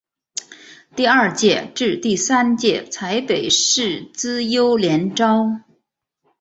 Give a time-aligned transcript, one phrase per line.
[0.95, 5.61] 第二届至第三届采北市资优联招。